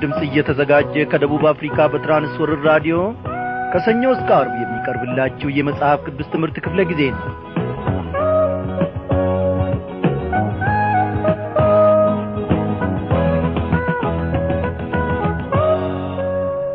ድምፅ 0.00 0.20
እየተዘጋጀ 0.26 1.04
ከደቡብ 1.10 1.44
አፍሪካ 1.50 1.86
በትራንስወርር 1.92 2.60
ራዲዮ 2.68 2.96
ከሰኞ 3.72 4.02
እስከ 4.14 4.30
አርብ 4.38 4.54
የሚቀርብላችሁ 4.60 5.48
የመጽሐፍ 5.56 6.00
ቅዱስ 6.08 6.30
ትምህርት 6.32 6.56
ክፍለ 6.64 6.80
ጊዜ 6.90 7.02
ነው። 7.14 7.26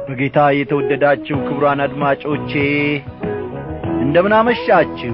በጌታ 0.07 0.39
የተወደዳችሁ 0.55 1.37
ክቡራን 1.45 1.79
አድማጮቼ 1.85 2.51
እንደምናመሻችሁ 4.03 5.13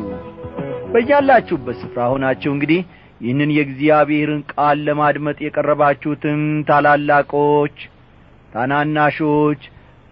በያላችሁበት 0.93 1.77
ስፍራ 1.81 2.07
ሆናችሁ 2.11 2.51
እንግዲህ 2.55 2.81
ይህንን 3.21 3.49
የእግዚአብሔርን 3.55 4.41
ቃል 4.51 4.77
ለማድመጥ 4.87 5.37
የቀረባችሁትን 5.43 6.39
ታላላቆች 6.69 7.77
ታናናሾች 8.53 9.61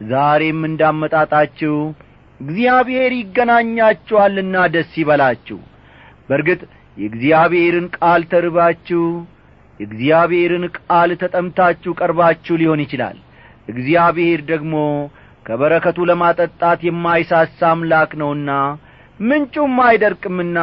ዛሬም 0.02 0.60
እንዳመጣጣችሁ 0.68 1.76
እግዚአብሔር 2.40 3.12
ይገናኛችኋልና 3.18 4.56
ደስ 4.74 4.92
ይበላችሁ። 5.00 5.58
በርግጥ 6.30 6.62
የእግዚአብሔርን 6.98 7.88
ቃል 7.98 8.22
ተርባችሁ 8.32 9.04
የእግዚአብሔርን 9.80 10.66
ቃል 10.78 11.10
ተጠምታችሁ 11.22 11.92
ቀርባችሁ 12.00 12.56
ሊሆን 12.62 12.82
ይችላል። 12.86 13.18
እግዚአብሔር 13.68 14.40
ደግሞ 14.52 14.76
ከበረከቱ 15.46 15.98
ለማጠጣት 16.10 16.80
የማይሳሳ 16.88 17.60
አምላክ 17.72 18.12
ነውና 18.22 18.52
ምንጩም 19.20 19.76
አይደርቅምና 19.86 20.58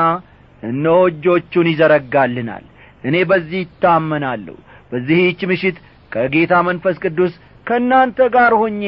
እነሆ 0.62 0.98
እጆቹን 1.10 1.66
ይዘረጋልናል። 1.72 2.64
እኔ 3.04 3.16
በዚህ 3.30 3.60
ይታመናለሁ 3.64 4.56
በዚህች 4.92 5.40
ምሽት 5.50 5.76
ከጌታ 6.12 6.54
መንፈስ 6.68 6.96
ቅዱስ 7.04 7.32
ከእናንተ 7.66 8.18
ጋር 8.34 8.52
ሆኜ 8.60 8.82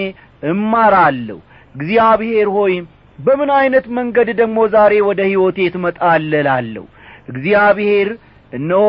እማራለሁ። 0.50 1.38
እግዚአብሔር 1.74 2.48
ሆይ 2.56 2.74
በምን 3.18 3.50
ዐይነት 3.54 3.86
መንገድ 3.98 4.28
ደግሞ 4.40 4.58
ዛሬ 4.74 4.94
ወደ 5.08 5.20
ሕይወቴ 5.28 5.58
ትመጣለላለሁ? 5.74 6.84
እግዚአብሔር 7.32 8.08
እነሆ 8.52 8.84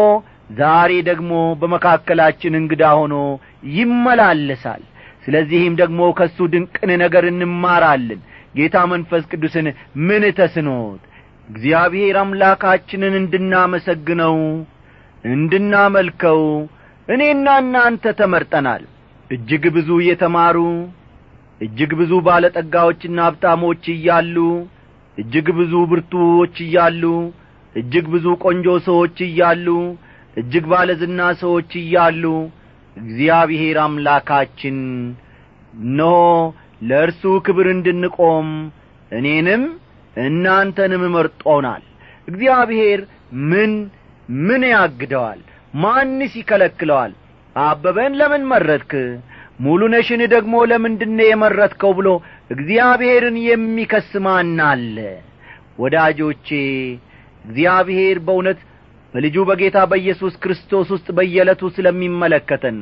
ዛሬ 0.59 0.91
ደግሞ 1.07 1.31
በመካከላችን 1.61 2.53
እንግዳ 2.59 2.83
ሆኖ 2.99 3.15
ይመላለሳል። 3.77 4.83
ስለዚህም 5.25 5.73
ደግሞ 5.81 6.01
ከእሱ 6.17 6.37
ድንቅን 6.53 6.91
ነገር 7.03 7.23
እንማራለን። 7.31 8.21
ጌታ 8.55 8.77
መንፈስ 8.91 9.23
ቅዱስን 9.31 9.67
ምን 10.07 10.23
ተስኖት? 10.39 11.01
እግዚአብሔር 11.47 12.15
አምላካችንን 12.21 13.13
እንድናመሰግነው 13.21 14.35
እንድናመልከው 15.23 16.41
እኔና 17.07 17.47
እናንተ 17.63 18.13
ተመርጠናል 18.19 18.83
እጅግ 19.29 19.63
ብዙ 19.75 19.89
የተማሩ 20.07 20.57
እጅግ 21.61 21.91
ብዙ 21.99 22.11
ባለጠጋዎችና 22.27 23.17
ሀብታሞች 23.27 23.83
እያሉ 23.95 24.35
እጅግ 25.17 25.47
ብዙ 25.57 25.73
ብርቱዎች 25.91 26.55
እያሉ 26.65 27.03
እጅግ 27.75 28.05
ብዙ 28.13 28.25
ቆንጆ 28.43 28.67
ሰዎች 28.87 29.17
እያሉ 29.27 29.67
እጅግ 30.37 30.65
ባለዝና 30.71 31.21
ሰዎች 31.41 31.71
እያሉ 31.81 32.23
እግዚአብሔር 32.97 33.77
አምላካችን 33.83 34.77
እነሆ 35.81 36.15
ለእርሱ 36.89 37.23
ክብር 37.45 37.67
እንድንቆም 37.75 38.49
እኔንም 39.11 39.63
እናንተንም 40.23 41.03
መርጦናል። 41.15 41.83
እግዚአብሔር 42.27 42.99
ምን 43.49 43.71
ምን 44.29 44.61
ያግደዋል? 44.71 45.39
ማንስ 45.75 46.33
ይከለክለዋል 46.39 47.11
አበበን 47.55 48.13
ለምን 48.19 48.43
መረጥክ? 48.51 48.91
ሙሉነሽን 49.59 50.21
ደግሞ 50.33 50.55
ለምንድነ 50.71 51.19
የመረጥከው 51.27 51.91
ብሎ 51.97 52.09
እግዚአብሔርን 52.51 53.37
የሚከስ 53.47 54.11
አለ? 54.67 54.95
ወዳጆቼ 55.79 56.47
እግዚአብሔር 57.45 58.17
በእውነት 58.27 58.59
በልጁ 59.13 59.37
በጌታ 59.49 59.77
በኢየሱስ 59.91 60.33
ክርስቶስ 60.43 60.87
ውስጥ 60.95 61.07
በየዕለቱ 61.17 61.61
ስለሚመለከተን 61.77 62.77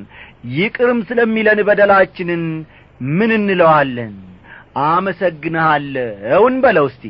ይቅርም 0.58 1.00
ስለሚለን 1.10 1.60
በደላችንን 1.68 2.44
ምን 3.02 3.32
እንለዋለን? 3.38 4.16
አመሰግንሃለሁ። 4.88 6.42
እንበለው 6.50 6.88
እስቲ 6.92 7.04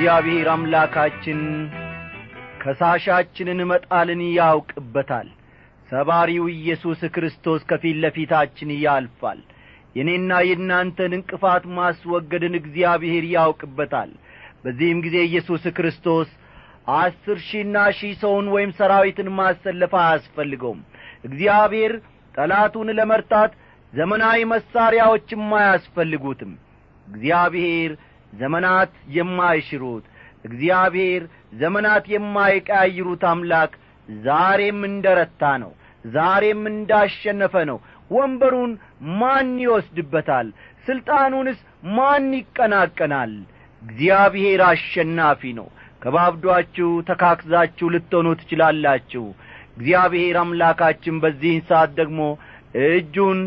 እግዚአብሔር 0.00 0.46
አምላካችን 0.52 1.40
ከሳሻችንን 2.62 3.58
መጣልን 3.70 4.20
ያውቅበታል። 4.28 5.26
ሰባሪው 5.88 6.44
ኢየሱስ 6.52 7.00
ክርስቶስ 7.14 7.60
ከፊት 7.70 7.96
ለፊታችን 8.02 8.70
ያልፋል። 8.78 9.40
የእኔና 9.96 10.40
የእናንተን 10.46 11.12
እንቅፋት 11.18 11.64
ማስወገድን 11.78 12.56
እግዚአብሔር 12.60 13.26
ያውቅበታል። 13.34 14.10
በዚህም 14.64 15.02
ጊዜ 15.06 15.16
ኢየሱስ 15.28 15.66
ክርስቶስ 15.78 16.30
አስር 16.96 17.40
ሺና 17.48 17.86
ሺህ 17.98 18.14
ሰውን 18.22 18.48
ወይም 18.54 18.72
ሰራዊትን 18.78 19.30
ማሰለፍ 19.38 19.94
አያስፈልገውም። 20.00 20.80
እግዚአብሔር 21.24 21.94
ጠላቱን 22.34 22.90
ለመርታት 22.98 23.52
ዘመናዊ 23.92 24.38
መሣሪያዎችም 24.50 25.44
አያስፈልጉትም። 25.60 26.54
እግዚአብሔር 27.06 27.92
ዘመናት 28.32 28.92
የማይሽሩት 29.16 30.04
እግዚአብሔር 30.44 31.22
ዘመናት 31.60 32.04
የማይቀያይሩት 32.14 33.22
አምላክ 33.30 33.72
ዛሬም 34.08 34.78
እንደ 34.88 35.06
ረታ 35.18 35.42
ነው 35.62 35.72
ዛሬም 36.04 36.62
እንዳሸነፈ 36.70 37.54
ነው። 37.70 37.78
ወንበሩን 38.10 38.70
ማን 39.18 39.50
ይወስድበታል? 39.62 40.46
ሥልጣኑንስ 40.86 41.58
ማን 41.96 42.24
ይቀናቀናል? 42.36 43.32
እግዚአብሔር 43.82 44.60
አሸናፊ 44.68 45.42
ነው። 45.58 45.68
ከባብዷችሁ 46.02 46.88
ተካክዛችሁ 47.08 47.86
ልትሆኑ 47.94 48.28
ትችላላችሁ። 48.40 49.24
እግዚአብሔር 49.72 50.36
አምላካችን 50.42 51.20
በዚህን 51.22 51.62
ሰዓት 51.70 51.90
ደግሞ 52.00 52.20
እጁን 52.86 53.40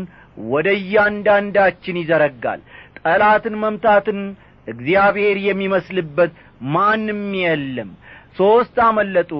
ወደ 0.52 0.68
እያንዳንዳችን 0.80 2.00
ይዘረጋል። 2.00 2.60
ጠላትን 3.00 3.56
መምታትን 3.62 4.20
እግዚአብሔር 4.66 5.36
የሚመስልበት 5.44 6.32
ማንም 6.74 7.22
የለም። 7.42 7.90
ሦስት 8.38 8.76
አመለጡ 8.86 9.32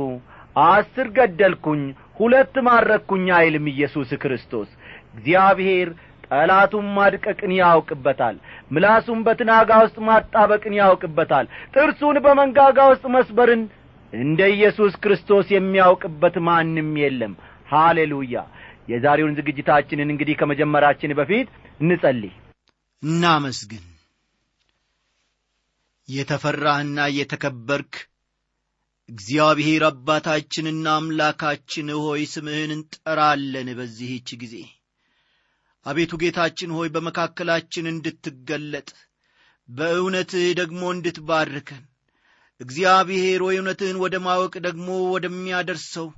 አስር 0.64 1.06
ገደልኩኝ 1.16 1.82
ሁለት 2.18 2.54
ማረኩኝ 2.66 3.26
አይልም 3.38 3.64
ኢየሱስ 3.72 4.10
ክርስቶስ። 4.22 4.68
እግዚአብሔር 5.14 5.88
ጠላቱን 6.26 6.86
ማድቀቅን 6.96 7.52
ያውቅበታል 7.56 8.36
ምላሱን 8.70 9.18
በትናጋ 9.26 9.70
ውስጥ 9.82 9.96
ማጣበቅን 10.06 10.74
ያውቅበታል 10.78 11.46
ጥርሱን 11.74 12.18
በመንጋጋ 12.24 12.78
ውስጥ 12.92 13.04
መስበርን 13.14 13.62
እንደ 14.12 14.40
ኢየሱስ 14.54 14.92
ክርስቶስ 15.04 15.46
የሚያውቅበት 15.54 16.36
ማንም 16.48 16.90
የለም። 17.02 17.32
ሃሌሉያ! 17.68 18.36
የዛሬውን 18.88 19.36
ዝግጅታችንን 19.38 20.12
እንግዲህ 20.12 20.34
ከመጀመራችን 20.40 21.16
በፊት 21.18 21.48
እንጸልይ። 21.80 22.32
እናመስግን 23.02 23.82
የተፈራህና 26.08 26.98
የተከበርክ 27.16 27.94
እግዚአብሔር 29.08 29.82
አባታችንና 29.88 30.86
አምላካችን 30.98 31.88
ሆይ 31.98 32.22
ስምህን 32.32 32.70
እንጠራለን 32.74 33.68
በዚህች 33.78 34.28
ጊዜ። 34.42 34.54
አቤቱ 35.86 36.12
ጌታችን 36.22 36.70
ሆይ 36.76 36.88
በመካከላችን 36.94 37.90
እንድትገለጥ 37.92 38.88
በእውነትህ 39.68 40.46
ደግሞ 40.60 40.82
እንድትባርከን 40.94 41.82
እግዚአብሔር 42.60 43.40
ሆይ 43.46 43.56
እውነትህን 43.58 43.98
ወደ 44.04 44.16
ማወቅ 44.26 44.54
ደግሞ 44.66 44.88
ወደሚያደርሰው 45.14 46.08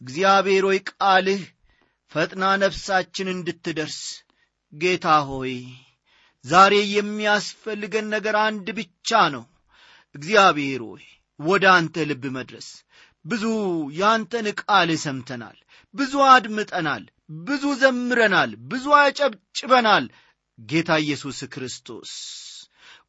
እግዚአብሔር 0.00 0.64
ሆይ 0.68 0.78
ቃልህ 0.90 1.42
ፈጥና 2.12 2.44
ነፍሳችን 2.62 3.28
እንድትደርስ 3.34 4.00
ጌታ 4.72 5.08
ሆይ 5.28 5.54
ዛሬ 6.46 6.74
የሚያስፈልገን 6.92 8.06
ነገር 8.14 8.36
አንድ 8.44 8.66
ብቻ 8.78 9.20
ነው። 9.34 9.44
እግዚአብሔር 10.14 10.82
ሆይ 10.88 11.04
ወደ 11.40 11.64
አንተ 11.76 12.04
ልብ 12.10 12.24
መድረስ። 12.36 12.68
ብዙ 13.24 13.44
ያንተን 13.98 14.46
ቃል 14.62 14.90
ሰምተናል 15.04 15.56
ብዙ 15.94 16.12
አድምጠናል 16.32 17.04
ብዙ 17.46 17.64
ዘምረናል 17.80 18.50
ብዙ 18.70 18.86
አጨብጭበናል። 18.98 20.04
ጌታ 20.58 20.90
ኢየሱስ 21.04 21.38
ክርስቶስ 21.52 22.12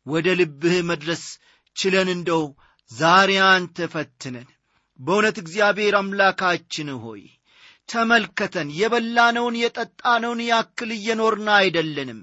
ወደ 0.06 0.28
ልብህ 0.40 0.76
መድረስ 0.90 1.24
ችለን 1.76 2.10
እንደው 2.16 2.44
ዛሬ 2.92 3.32
አንተ 3.50 3.88
ፈትነን። 3.94 4.48
በእውነት 5.00 5.38
እግዚአብሔር 5.42 5.96
አምላካችን 6.00 6.90
ሆይ 7.04 7.24
ተመልከተን። 7.90 8.70
የበላነውን 8.78 9.56
የጠጣነውን 9.62 10.42
ያክል 10.48 10.90
እየኖርን 10.96 11.50
አይደለንም። 11.58 12.20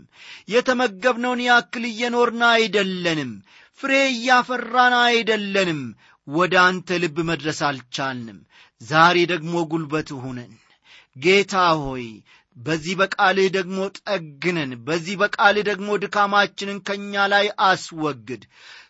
የተመገብነውን 0.54 1.42
ያክል 1.48 1.84
እየኖርን 1.90 2.42
አይደለንም። 2.50 3.32
ፍሬ 3.80 3.92
እያፈራን 4.10 4.94
አይደለንም። 5.04 5.80
ወደ 6.28 6.54
አንተ 6.66 6.98
ልብ 7.02 7.16
መድረስ 7.30 7.58
አልቻልንም። 7.68 8.38
ዛሬ 8.80 9.16
ደግሞ 9.32 9.54
ጉልበት 9.72 10.08
ሁነን። 10.22 10.52
ጌታ 11.16 11.54
ሆይ 11.82 12.06
በዚህ 12.56 12.94
በቃልህ 13.00 13.48
ደግሞ 13.56 13.78
ጠግነን። 14.00 14.72
በዚህ 14.86 15.14
በቃልህ 15.20 15.64
ደግሞ 15.70 15.88
ድካማችንን 16.02 16.78
ከእኛ 16.86 17.24
ላይ 17.32 17.46
አስወግድ። 17.68 18.42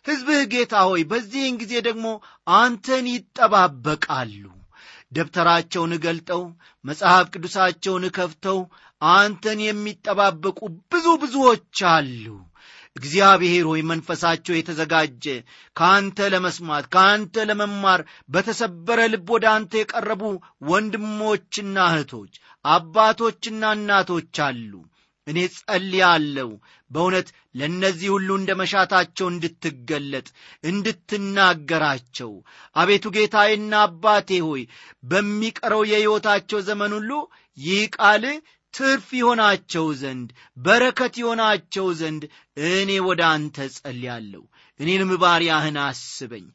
ሕዝብህ 0.07 0.41
ጌታ 0.53 0.75
ሆይ 0.89 1.03
በዚህን 1.11 1.55
ጊዜ 1.61 1.73
ደግሞ 1.87 2.07
አንተን 2.57 3.05
ይጠባበቃሉ 3.13 4.43
ደብተራቸውን 5.15 5.93
ገልጠው 6.05 6.41
መጽሐፍ 6.85 7.25
ቅዱሳቸውን 7.33 8.05
ከፍተው 8.17 8.59
አንተን 9.01 9.59
የሚጠባበቁ 9.65 10.59
ብዙ 10.91 11.05
ብዙዎች 11.23 11.79
አሉ። 11.91 12.25
እግዚአብሔር 12.95 13.65
ሆይ 13.69 13.81
መንፈሳቸው 13.89 14.53
የተዘጋጀ 14.55 15.25
ከአንተ 15.75 16.27
ለመስማት 16.33 16.85
ከአንተ 16.93 17.45
ለመማር 17.49 18.01
በተሰበረ 18.29 18.99
ልብ 19.13 19.29
ወደ 19.35 19.45
አንተ 19.53 19.73
የቀረቡ 19.79 20.21
ወንድሞችና 20.69 21.77
እህቶች 21.91 22.33
አባቶችና 22.65 23.73
እናቶች 23.77 24.35
አሉ 24.45 24.71
እኔ 25.27 25.37
ጸልያለሁ 25.57 26.49
በእውነት 26.91 27.27
ለእነዚህ 27.59 28.09
ሁሉ 28.13 28.29
እንደ 28.39 28.51
መሻታቸው 28.59 29.27
እንድትገለጥ 29.31 30.27
እንድትናገራቸው። 30.69 32.31
አቤቱ 32.75 33.05
ጌታዬና 33.15 33.73
አባቴ 33.85 34.29
ሆይ 34.47 34.63
በሚቀረው 35.03 35.81
የሕይወታቸው 35.91 36.61
ዘመን 36.67 36.93
ሁሉ 36.97 37.11
ይህ 37.57 37.81
ቃል 37.97 38.25
ትርፍ 38.73 39.07
ይሆናቸው 39.17 39.85
ዘንድ 39.99 40.29
በረከት 40.57 41.13
ይሆናቸው 41.21 41.85
ዘንድ 41.99 42.23
እኔ 42.69 42.91
ወደ 43.07 43.21
አንተ 43.33 43.67
ጸልያለሁ 43.75 44.43
እኔንም 44.79 45.11
ባሪያህን 45.21 45.77
አስበኝ። 45.85 46.47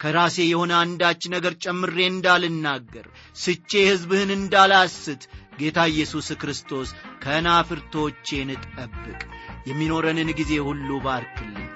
ከራሴ 0.00 0.36
የሆነ 0.46 0.72
አንዳች 0.80 1.22
ነገር 1.34 1.52
ጨምሬ 1.62 1.98
እንዳልናገር 2.08 3.06
ስቼ 3.36 3.70
ሕዝብህን 3.88 4.30
እንዳላስት 4.34 5.22
ጌታ 5.58 5.78
ኢየሱስ 5.92 6.28
ክርስቶስ 6.40 6.88
ከናፍርቶቼን 7.22 8.50
ጠብቅ። 8.66 9.20
የሚኖረንን 9.68 10.30
ጊዜ 10.40 10.52
ሁሉ 10.68 10.88
ባርክልን 11.06 11.70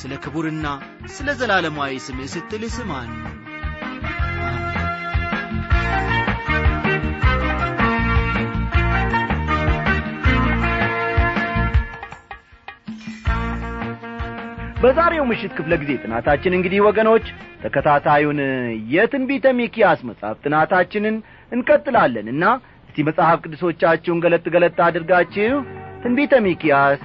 ስለ 0.00 0.14
ክቡርና 0.24 0.66
ስለ 1.14 1.30
ዘላለማዊ 1.40 1.94
ስምህ 2.06 2.28
ስትል 2.34 2.64
ስማን። 2.74 3.12
በዛሬው 14.82 15.24
ምሽት 15.30 15.52
ክፍለ 15.56 15.74
ጊዜ 15.80 15.92
ጥናታችን 16.02 16.54
እንግዲህ 16.58 16.80
ወገኖች 16.86 17.26
ተከታታዩን 17.62 18.38
የትንቢተ 18.92 19.46
ሚኪያስ 19.58 20.00
መጽሐፍ 20.08 20.36
ጥናታችንን 20.44 21.16
እንቀጥላለን 21.52 22.28
እና 22.34 22.44
እስቲ 22.90 23.02
መጽሐፍ 23.06 23.36
ቅዱሶቻችሁን 23.42 24.20
ገለጥ 24.22 24.44
ገለጥ 24.54 24.78
አድርጋችሁ 24.86 25.58
ትንቢተ 26.02 26.40
ሚኪያስ 26.44 27.02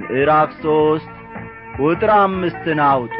ምዕራፍ 0.00 0.50
ሦስት 0.62 1.10
ቁጥር 1.78 2.10
አምስትን 2.16 2.80
አውጡ። 2.86 3.14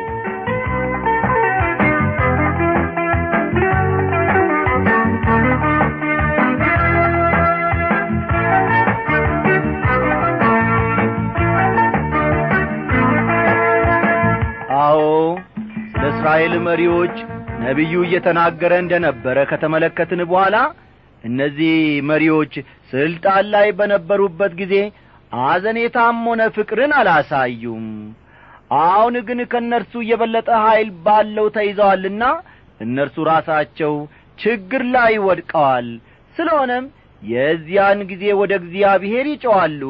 እስራኤል 16.09 16.55
መሪዎች 16.67 17.17
ነቢዩ 17.63 17.95
እየተናገረ 18.07 18.73
እንደ 18.83 18.95
ነበረ 19.05 19.39
ከተመለከትን 19.51 20.21
በኋላ 20.31 20.57
እነዚህ 21.25 21.75
መሪዎች 22.11 22.55
ስልጣን 22.93 23.45
ላይ 23.55 23.69
በነበሩበት 23.79 24.53
ጊዜ 24.61 24.75
አዘኔታም 25.45 26.19
ሆነ 26.29 26.43
ፍቅርን 26.57 26.93
አላሳዩም። 26.99 27.87
አሁን 28.83 29.15
ግን 29.29 29.41
ከእነርሱ 29.53 30.03
የበለጠ 30.11 30.51
ኀይል 30.65 30.91
ባለው 31.07 31.47
ተይዘዋልና 31.57 32.25
እነርሱ 32.81 33.17
ራሳቸው 33.31 33.95
ችግር 34.39 34.83
ላይ 34.95 35.15
ወድቀዋል። 35.27 35.89
ስለሆነም 36.37 36.87
የዚያን 37.23 38.01
ጊዜ 38.11 38.25
ወደ 38.41 38.53
እግዚአብሔር 38.61 39.27
ይጮዋሉ 39.33 39.83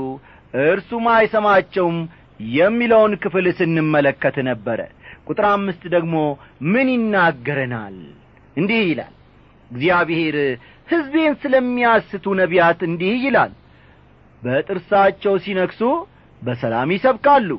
እርሱም 0.65 1.07
አይሰማቸውም 1.15 1.97
የሚለውን 2.55 3.13
ክፍል 3.23 3.47
ስንመለከት 3.59 4.37
ነበረ። 4.49 4.81
ቁጥር 5.29 5.47
አምስት 5.51 5.83
ደግሞ 5.95 6.15
ምን 6.73 6.89
ይናገረናል? 6.95 7.97
እንዲህ 8.57 8.81
ይላል 8.91 9.15
እግዚአብሔር 9.71 10.37
ሕዝቤን 10.89 11.35
ስለሚያስቱ 11.43 12.35
ነቢያት 12.41 12.81
እንዲህ 12.89 13.15
ይላል። 13.27 13.53
በጥርሳቸው 14.43 15.35
ሲነክሱ 15.45 15.81
በሰላም 16.43 16.91
ይሰብካሉ። 16.95 17.51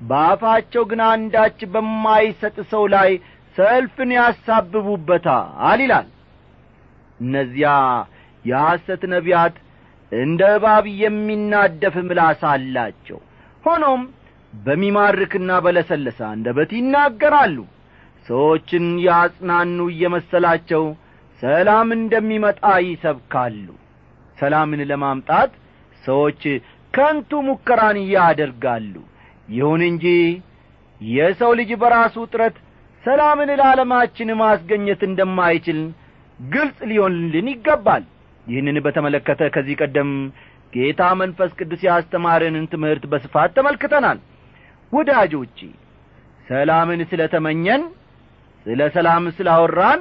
በአፋቸው 0.00 0.82
ግን 0.90 1.00
አንዳች 1.08 1.58
በማይሰጥ 1.72 2.56
ሰው 2.72 2.84
ላይ 2.94 3.10
ሰልፍን 3.56 4.10
ያሳብቡበታል 4.16 5.80
ይላል። 5.84 6.08
እነዚያ 7.20 7.70
የሐሰት 8.44 9.02
ነቢያት 9.14 9.56
እንደ 10.12 10.42
እባብ 10.56 10.84
የሚናደፍ 11.00 11.96
ምላስ 12.06 12.42
አላቸው። 12.50 13.18
ሆኖም 13.64 14.02
በሚማርክና 14.52 15.50
በለሰለሰ 15.64 16.18
አንደበት 16.30 16.70
ይናገራሉ። 16.76 17.58
ሰዎችን 18.26 18.86
ያጽናኑ 19.06 19.78
እየመሰላቸው 19.92 20.84
ሰላም 21.42 21.88
እንደሚመጣ 21.98 22.60
ይሰብካሉ። 22.86 23.66
ሰላምን 24.38 24.80
ለማምጣት 24.90 25.52
ሰዎች 26.04 26.42
ከንቱ 26.94 27.30
ሙከራን 27.48 27.98
ያደርጋሉ። 28.14 28.94
ይሁን 29.48 29.82
እንጂ 29.90 30.04
የሰው 31.00 31.50
ልጅ 31.58 31.70
በራሱ 31.82 32.16
ጥረት 32.32 32.56
ሰላምን 33.04 33.50
ለዓለማችን 33.60 34.30
ማስገኘት 34.42 35.00
እንደማይችል 35.08 35.80
ግልጽ 36.40 36.78
ሊሆንልን 36.90 37.46
ይገባል። 37.52 38.04
ይህንን 38.46 38.76
በተመለከተ 38.84 39.42
ከዚህ 39.54 39.78
ቀደም 39.82 40.10
ጌታ 40.72 41.02
መንፈስ 41.20 41.50
ቅዱስ 41.58 41.82
ያስተማረንን 41.88 42.64
ትምህርት 42.72 43.04
በስፋት 43.12 43.50
ተመልክተናል። 43.56 44.18
ወዳጆቼ 44.92 45.58
ሰላምን 46.46 47.00
ስለ 47.10 47.22
ተመኘን 47.34 47.82
ስለ 48.66 48.80
ሰላም 48.96 49.24
ስላወራን 49.36 50.00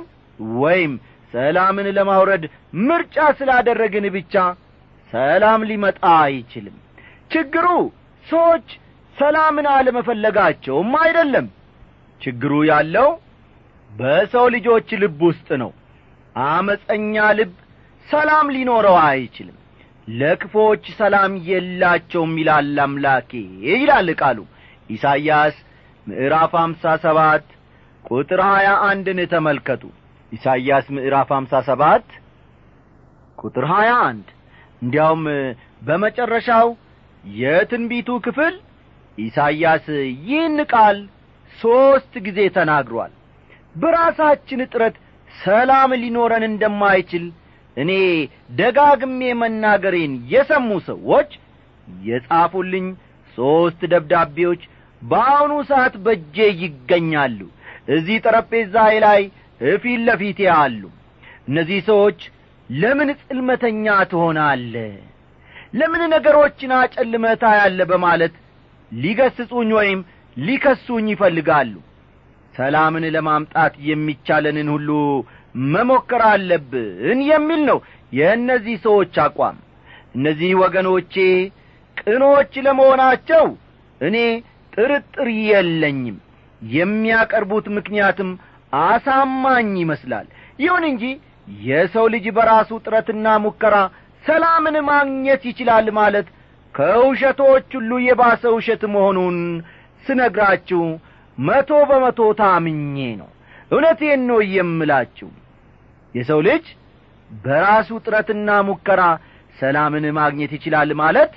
ወይም 0.59 0.93
ሰላምን 1.33 1.87
ለማውረድ 1.97 2.43
ምርጫ 2.87 3.17
ስላደረግን 3.39 4.05
ብቻ 4.15 4.35
ሰላም 5.13 5.61
ሊመጣ 5.69 5.99
አይችልም። 6.21 6.75
ችግሩ 7.31 7.67
ሰዎች 8.25 8.67
ሰላምን 9.15 9.67
አለመፈለጋቸውም 9.73 10.91
አይደለም። 11.03 11.47
ችግሩ 12.21 12.53
ያለው 12.69 13.09
በሰው 13.89 14.45
ልጆች 14.55 14.89
ልብ 15.01 15.19
ውስጥ 15.27 15.49
ነው። 15.61 15.71
አመፀኛ 16.35 17.15
ልብ 17.39 17.53
ሰላም 18.07 18.47
ሊኖረው 18.55 18.97
አይችልም። 19.05 19.53
ለክፎች 20.07 20.83
ሰላም 20.99 21.31
የላቸውም 21.47 22.33
ይላል 22.41 22.75
አምላኬ 22.83 23.31
ይላል 23.71 24.09
ቃሉ። 24.21 24.39
ኢሳይያስ 24.89 25.55
ምዕራፍ 26.07 26.53
አምሳ 26.61 26.93
ሰባት 27.05 27.45
ቁጥር 28.05 28.41
ሀያ 28.49 28.69
አንድን 28.89 29.19
ተመልከቱ 29.33 29.83
ኢሳይያስ 30.31 30.87
ምዕራፍ 30.95 31.29
አምሳ 31.35 31.61
ሰባት 31.67 32.07
ቁጥር 33.37 33.65
ሀያ 33.71 33.91
አንድ። 34.07 34.27
እንዲያውም 34.81 35.23
በመጨረሻው 35.87 36.67
የትንቢቱ 37.23 38.09
ክፍል 38.25 38.55
ኢሳይያስ 39.17 39.85
ይህን 40.21 40.57
ቃል 40.73 40.97
ሦስት 41.51 42.13
ጊዜ 42.25 42.39
ተናግሯል። 42.57 43.13
በራሳችን 43.75 44.61
ጥረት 44.71 44.95
ሰላም 45.29 45.91
ሊኖረን 46.01 46.43
እንደማይችል 46.49 47.25
እኔ 47.77 47.91
ደጋግሜ 48.59 49.21
መናገሬን 49.41 50.13
የሰሙ 50.33 50.69
ሰዎች 50.87 51.31
የጻፉልኝ 52.03 52.85
ሦስት 53.37 53.81
ደብዳቤዎች 53.91 54.61
በአሁኑ 55.01 55.53
ሰዓት 55.69 55.95
በጄ 56.05 56.35
ይገኛሉ። 56.63 57.39
እዚህ 57.95 58.17
ጠረጴዛዬ 58.25 58.93
ላይ 59.05 59.21
እፊት 59.61 59.99
ለፊቴ 60.07 60.39
አሉ። 60.55 60.81
እነዚህ 61.47 61.79
ሰዎች 61.89 62.19
ለምን 62.69 63.09
ጽልመተኛ 63.21 63.85
ትሆናለ 64.11 64.73
ለምን 65.73 66.01
ነገሮችን 66.13 66.71
አጨልመታ 66.77 67.43
ያለ 67.59 67.79
በማለት 67.91 68.33
ሊገስጹኝ 68.91 69.69
ወይም 69.79 69.99
ሊከሱኝ 70.37 71.07
ይፈልጋሉ። 71.13 71.73
ሰላምን 72.53 73.05
ለማምጣት 73.15 73.73
የሚቻለንን 73.87 74.67
ሁሉ 74.75 74.89
መሞከር 75.71 76.21
አለብን 76.29 77.19
የሚል 77.29 77.61
ነው 77.69 77.79
የእነዚህ 78.11 78.75
ሰዎች 78.85 79.15
አቋም። 79.25 79.57
እነዚህ 80.15 80.51
ወገኖቼ 80.61 81.15
ቅኖች 81.97 82.53
ለመሆናቸው 82.65 83.45
እኔ 84.01 84.17
ጥርጥር 84.73 85.27
የለኝም። 85.45 86.17
የሚያቀርቡት 86.61 87.65
ምክንያትም 87.77 88.29
አሳማኝ 88.73 89.69
ይመስላል። 89.81 90.27
ይሁን 90.59 90.83
እንጂ 90.89 91.03
የሰው 91.65 92.05
ልጅ 92.13 92.25
በራሱ 92.37 92.69
ጥረትና 92.85 93.27
ሙከራ 93.43 93.75
ሰላምን 94.23 94.77
ማግኘት 94.89 95.41
ይችላል 95.49 95.87
ማለት 95.99 96.27
ከውሸቶች 96.75 97.69
ሁሉ 97.77 97.91
የባሰ 98.05 98.43
ውሸት 98.55 98.81
መሆኑን 98.93 99.37
ስነግራችሁ 100.05 100.81
መቶ 101.37 101.71
በመቶ 101.89 102.19
ታምኜ 102.39 102.97
ነው። 103.21 103.29
እውነቴን 103.71 104.21
ነው 104.29 104.39
የምላችሁ። 104.55 105.29
የሰው 106.15 106.39
ልጅ 106.47 106.65
በራሱ 107.31 107.89
ጥረትና 108.05 108.49
ሙከራ 108.67 109.01
ሰላምን 109.57 110.05
ማግኘት 110.17 110.51
ይችላል 110.57 110.89
ማለት 111.01 111.33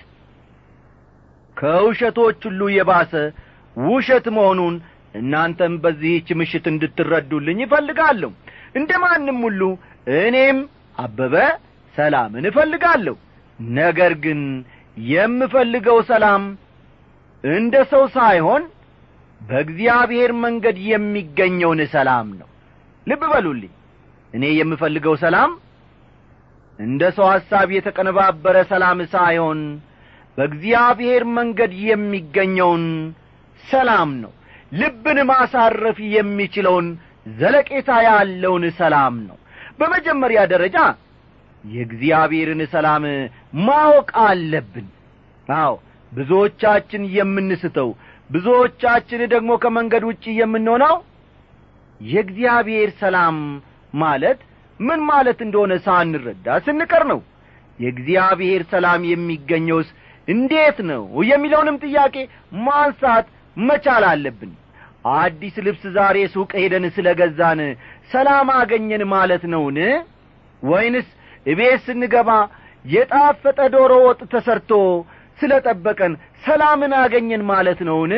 ከውሸቶች 1.57 2.41
ሁሉ 2.49 2.63
የባሰ 2.75 3.13
ውሸት 3.77 4.27
መሆኑን 4.37 4.75
እናንተም 5.15 5.75
በዚህች 5.83 6.29
ምሽት 6.41 6.67
እንድትረዱልኝ 6.73 7.59
ይፈልጋለሁ 7.65 8.31
እንደ 8.75 8.91
ማንም 9.03 9.39
ሁሉ 9.47 9.63
እኔም 10.19 10.59
አበበ 10.99 11.35
ሰላምን 11.95 12.45
እፈልጋለሁ። 12.51 13.17
ነገር 13.59 14.13
ግን 14.25 14.41
የምፈልገው 14.97 15.99
ሰላም 16.11 16.43
እንደ 17.45 17.75
ሰው 17.93 18.05
ሳይሆን 18.17 18.63
በእግዚአብሔር 19.41 20.31
መንገድ 20.45 20.79
የሚገኘውን 20.91 21.81
ሰላም 21.95 22.29
ነው። 22.41 22.49
ልብ 23.07 23.23
በሉልኝ። 23.33 23.73
እኔ 24.35 24.45
የምፈልገው 24.59 25.15
ሰላም 25.23 25.53
እንደ 26.79 27.03
ሰው 27.17 27.27
ሐሳብ 27.33 27.69
የተቀነባበረ 27.77 28.57
ሰላም 28.71 28.99
ሳይሆን 29.15 29.61
በእግዚአብሔር 30.39 31.23
መንገድ 31.39 31.73
የሚገኘውን 31.87 32.85
ሰላም 33.65 34.11
ነው 34.23 34.33
ልብን 34.73 35.19
ማሳረፍ 35.31 35.99
የሚችለውን 36.15 36.89
ዘለቄታ 37.37 37.91
ያለውን 38.07 38.65
ሰላም 38.79 39.15
ነው። 39.29 39.39
በመጀመሪያ 39.79 40.41
ደረጃ 40.53 40.77
የእግዚአብሔርን 41.65 42.63
ሰላም 42.75 43.05
ማወቅ 43.63 44.11
አለብን። 44.25 44.87
አዎ 45.49 45.73
ብዙዎቻችን 46.13 47.03
የምንስተው 47.17 47.91
ብዙዎቻችን 48.31 49.21
ደግሞ 49.33 49.51
ከመንገድ 49.63 50.05
ውጭ 50.09 50.25
የምንሆነው 50.39 50.95
የእግዚአብሔር 52.01 52.91
ሰላም 53.01 53.37
ማለት 53.95 54.41
ምን 54.81 55.01
ማለት 55.09 55.39
እንደሆነ 55.47 55.73
ሳንረዳ 55.87 56.47
ስንቀር 56.67 57.03
ነው። 57.11 57.21
የእግዚአብሔር 57.79 58.63
ሰላም 58.73 59.03
የሚገኘውስ 59.11 59.89
እንዴት 60.29 60.79
ነው 60.91 61.03
የሚለውንም 61.31 61.77
ጥያቄ 61.85 62.17
ማንሳት 62.65 63.27
መቻል 63.57 64.05
አለብን። 64.11 64.53
አዲስ 65.15 65.55
ልብስ 65.67 65.83
ዛሬ 65.97 66.17
ሱቅ 66.35 66.51
ሄደን 66.61 66.85
ስለ 66.97 67.09
ገዛን 67.21 67.61
ሰላም 68.11 68.49
አገኘን 68.57 69.03
ማለት 69.13 69.43
ነውን? 69.53 69.79
ወይንስ 70.63 71.09
እቤት 71.47 71.81
ስንገባ 71.87 72.31
የጣፈጠ 72.85 73.59
ዶሮ 73.75 73.93
ወጥ 74.07 74.21
ተሰርቶ 74.33 74.73
ስለ 75.39 75.53
ጠበቀን 75.67 76.13
ሰላምን 76.45 76.93
አገኘን 77.03 77.43
ማለት 77.51 77.81
ነውን? 77.89 78.13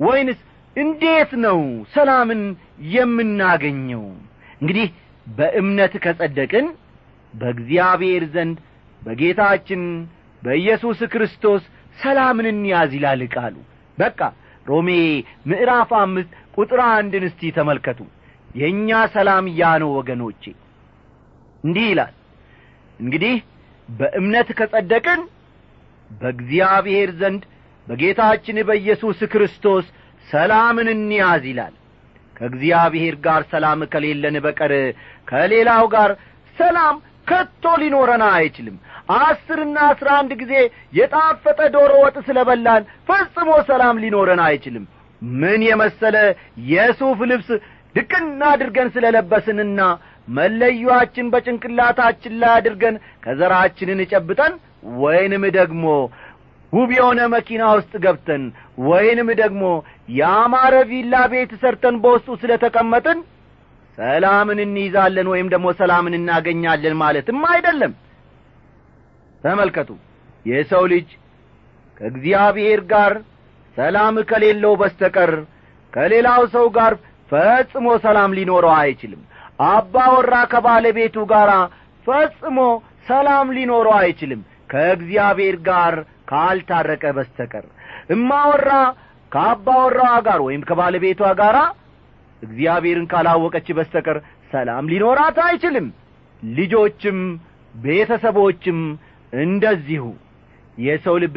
ወይንስ 0.00 0.40
እንዴት 0.76 1.30
ነው 1.44 1.60
ሰላምን 1.94 2.42
የምናገኘው? 2.94 4.04
እንግዲህ 4.60 4.88
በእምነት 5.26 5.94
ከጸደቅን 6.04 6.66
በእግዚአብሔር 7.34 8.24
ዘንድ 8.34 8.56
በጌታችን 9.02 9.82
በኢየሱስ 10.42 10.98
ክርስቶስ 11.12 11.62
ሰላምን 11.98 12.46
እንያዝ 12.52 12.90
ይላል 12.98 13.22
ቃሉ። 13.34 13.56
በቃ 13.98 14.20
ሮሜ 14.66 14.88
ምዕራፍ 15.50 15.90
አምስት 16.00 16.32
ቁጥር 16.56 16.80
አንድን 16.90 17.24
እስቲ 17.28 17.50
ተመልከቱ። 17.56 18.00
የእኛ 18.54 18.90
ሰላም 19.14 19.46
ያ 19.56 19.70
ነው 19.82 19.90
ወገኖቼ። 19.98 20.42
እንዲህ 21.64 21.86
ይላል 21.90 22.14
እንግዲህ 23.00 23.34
በእምነት 23.88 24.48
ከጸደቅን 24.58 25.20
በእግዚአብሔር 26.10 27.10
ዘንድ 27.20 27.42
በጌታችን 27.86 28.56
በኢየሱስ 28.68 29.18
ክርስቶስ 29.32 29.86
ሰላምን 30.28 30.88
እንያዝ 30.94 31.44
ይላል። 31.50 31.74
ከእግዚአብሔር 32.36 33.14
ጋር 33.24 33.42
ሰላም 33.52 33.80
ከሌለን 33.92 34.36
በቀር 34.44 34.72
ከሌላው 35.28 35.84
ጋር 35.94 36.10
ሰላም 36.56 36.96
ከቶ 37.26 37.64
ሊኖረን 37.82 38.22
አይችልም 38.30 38.76
አስርና 39.18 39.76
አስራ 39.90 40.08
አንድ 40.20 40.32
ጊዜ 40.40 40.52
የጣፈጠ 40.92 41.60
ዶሮ 41.74 41.92
ወጥ 42.04 42.16
ስለ 42.26 42.38
በላን 42.48 42.82
ፈጽሞ 43.08 43.50
ሰላም 43.70 44.00
ሊኖረን 44.04 44.42
አይችልም። 44.46 44.84
ምን 45.22 45.60
የመሰለ 45.68 46.16
የሱፍ 46.70 47.20
ልብስ 47.30 47.48
ድቅና 47.94 48.40
አድርገን 48.52 48.88
ስለ 48.94 49.06
ለበስንና 49.16 49.80
መለዩአችን 50.28 51.30
በጭንቅላታችን 51.32 52.34
ላይ 52.40 52.52
አድርገን 52.58 52.96
ከዘራችንን 53.24 54.00
ጨብጠን 54.12 54.52
ወይንም 55.00 55.44
ደግሞ 55.56 55.84
ውብ 56.72 56.90
የሆነ 56.96 57.20
መኪና 57.34 57.62
ውስጥ 57.78 57.92
ገብተን 58.04 58.42
ወይንም 58.88 59.28
ደግሞ 59.40 59.62
የአማረ 60.18 60.74
ቪላ 60.90 61.14
ቤት 61.32 61.52
ሰርተን 61.62 61.96
በውስጡ 62.04 62.36
ስለ 62.42 62.52
ተቀመጥን 62.64 63.18
ሰላምን 63.98 64.60
እንይዛለን 64.64 65.28
ወይም 65.32 65.48
ደግሞ 65.54 65.68
ሰላምን 65.80 66.16
እናገኛለን 66.18 66.94
ማለትም 67.02 67.40
አይደለም 67.50 67.92
ተመልከቱ። 69.44 69.90
የሰው 70.46 70.84
ልጅ 70.92 71.08
ከእግዚአብሔር 72.00 72.80
ጋር 72.92 73.12
ሰላም 73.76 74.16
ከሌለው 74.30 74.72
በስተቀር 74.80 75.32
ከሌላው 75.92 76.42
ሰው 76.54 76.66
ጋር 76.76 76.92
ፈጽሞ 77.30 77.86
ሰላም 78.04 78.30
ሊኖረው 78.38 78.72
አይችልም። 78.78 79.22
አባወራ 79.66 80.34
ከባለቤቱ 80.52 81.16
ጋር 81.32 81.50
ፈጽሞ 82.06 82.58
ሰላም 83.08 83.48
ሊኖረው 83.56 83.94
አይችልም። 84.00 84.40
ከእግዚአብሔር 84.70 85.56
ጋር 85.68 85.94
ካልታረቀ 86.30 87.04
በስተቀር። 87.16 87.64
እማወራ 88.14 88.70
ከአባወራዋ 89.32 90.14
ጋር 90.26 90.40
ወይም 90.46 90.62
ከባለቤቷ 90.68 91.22
ጋር 91.40 91.56
እግዚአብሔርን 92.42 93.06
ካላወቀች 93.10 93.68
በስተቀር 93.78 94.18
ሰላም 94.52 94.84
ሊኖራት 94.92 95.38
አይችልም። 95.46 95.86
ልጆችም 96.42 97.18
ቤተሰቦችም 97.74 98.78
እንደዚሁ። 99.32 100.04
የሰው 100.78 101.16
ልብ 101.22 101.36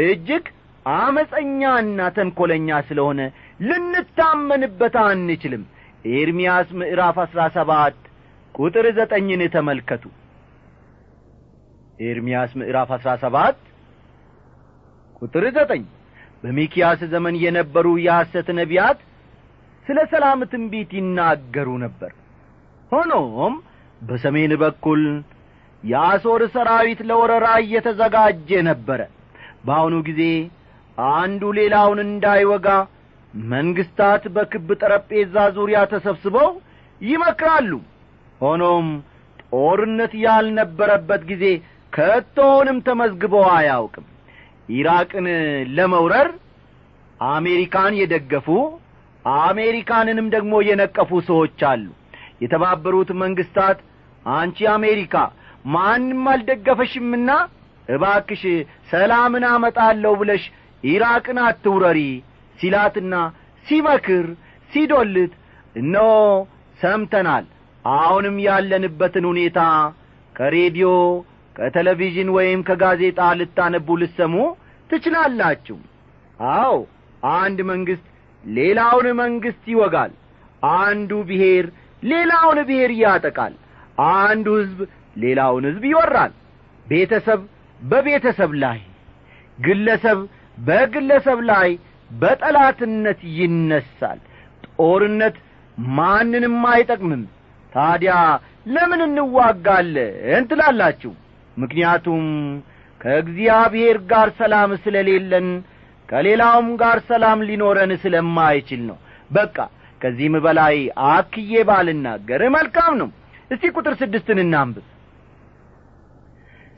እጅግ 0.00 0.44
አመፀኛና 0.86 2.00
ተንኰለኛ 2.16 2.78
ስለሆነ 2.88 3.20
ልንታመንበት 3.60 4.94
አንችልም። 5.02 5.64
ኤርምያስ 6.12 6.68
ምዕራፍ 6.78 7.16
አሥራ 7.24 7.40
ሰባት 7.56 7.98
ቁጥር 8.54 8.86
ዘጠኝን 8.96 9.42
ተመልከቱ። 9.54 10.04
ኤርምያስ 12.00 12.52
ምዕራፍ 12.60 12.90
አሥራ 12.96 13.10
ሰባት 13.24 13.58
ቁጥር 15.22 15.44
ዘጠኝ 15.56 15.82
በሚኪያስ 16.42 17.00
ዘመን 17.12 17.34
የነበሩ 17.42 17.86
የሐሰት 18.04 18.48
ነቢያት 18.58 19.00
ስለ 19.86 19.98
ሰላም 20.12 20.40
ትንቢት 20.52 20.90
ይናገሩ 20.98 21.68
ነበር። 21.84 22.10
ሆኖም 22.92 23.54
በሰሜን 24.00 24.52
በኩል 24.62 25.02
የአሦር 25.84 26.42
ሰራዊት 26.54 27.00
ለወረራ 27.08 27.46
እየተዘጋጀ 27.62 28.50
ነበረ። 28.68 29.00
በአሁኑ 29.66 29.94
ጊዜ 30.08 30.22
አንዱ 30.98 31.42
ሌላውን 31.58 32.00
እንዳይወጋ 32.06 32.68
መንግስታት 33.34 34.24
በክብ 34.34 34.68
ጠረጴዛ 34.80 35.34
ዙሪያ 35.56 35.78
ተሰብስበው 35.92 36.50
ይመክራሉ። 37.00 37.70
ሆኖም 38.40 38.88
ጦርነት 39.52 40.12
ያልነበረበት 40.24 41.22
ጊዜ 41.30 41.44
ከቶውንም 41.92 42.78
ተመዝግቦ 42.86 43.34
አያውቅም። 43.54 44.06
ኢራቅን 44.74 45.26
ለመውረር 45.76 46.28
አሜሪካን 47.20 47.94
የደገፉ 48.00 48.46
አሜሪካንንም 49.42 50.26
ደግሞ 50.34 50.54
የነቀፉ 50.68 51.10
ሰዎች 51.28 51.60
አሉ። 51.70 51.84
የተባበሩት 52.42 53.10
መንግስታት 53.22 53.78
አንቺ 54.26 54.58
አሜሪካ 54.74 55.14
ማንም 55.64 56.22
አልደገፈሽምና 56.32 57.30
እባክሽ 57.88 58.42
ሰላምን 58.90 59.44
አመጣለሁ 59.50 60.12
ብለሽ 60.20 60.44
ኢራቅን 60.84 61.38
አትውረሪ 61.44 62.00
ሲላትና 62.58 63.14
ሲመክር 63.66 64.26
ሲዶልት 64.70 65.32
እነሆ 65.76 66.08
ሰምተናል። 66.80 67.44
አሁንም 67.84 68.36
ያለንበትን 68.46 69.24
ሁኔታ 69.30 69.60
ከሬዲዮ 70.36 70.88
ከቴሌቪዥን 71.56 72.28
ወይም 72.36 72.60
ከጋዜጣ 72.68 73.20
ልታነቡ 73.38 73.96
ልሰሙ 74.02 74.34
ትችላላችሁ። 74.90 75.78
አዎ 76.54 76.74
አንድ 77.32 77.58
መንግሥት 77.70 78.06
ሌላውን 78.44 79.06
መንግሥት 79.20 79.64
ይወጋል። 79.72 80.12
አንዱ 80.62 81.10
ብሔር 81.28 81.66
ሌላውን 82.02 82.58
ብሔር 82.68 82.92
ያጠቃል። 83.02 83.54
አንዱ 84.12 84.46
ሕዝብ 84.60 84.80
ሌላውን 85.16 85.64
ሕዝብ 85.68 85.84
ይወራል። 85.90 86.32
ቤተሰብ 86.86 87.40
በቤተሰብ 87.80 88.52
ላይ 88.62 88.78
ግለሰብ 89.58 90.18
በግለሰብ 90.58 91.38
ላይ 91.50 91.70
በጠላትነት 92.10 93.20
ይነሳል። 93.38 94.18
ጦርነት 94.78 95.36
ማንንም 95.96 96.56
አይጠቅምም። 96.72 97.22
ታዲያ 97.72 98.14
ለምን 98.66 99.00
እንዋጋለን 99.06 100.44
ትላላችሁ? 100.50 101.12
ምክንያቱም 101.56 102.24
ከእግዚአብሔር 103.00 103.96
ጋር 104.10 104.28
ሰላም 104.40 104.70
ስለሌለን 104.84 105.46
ከሌላውም 106.08 106.68
ጋር 106.82 106.98
ሰላም 107.08 107.38
ሊኖረን 107.48 107.92
ስለማይችል 108.02 108.80
ነው። 108.90 108.98
በቃ 109.30 109.56
ከዚህም 110.00 110.34
በላይ 110.44 110.76
አክዬ 111.10 111.52
ባልናገር 111.68 112.42
መልካም 112.56 112.94
ነው። 113.00 113.08
እስቲ 113.50 113.64
ቁጥር 113.76 113.94
ስድስትን 114.00 114.38
እናንብብ 114.44 114.86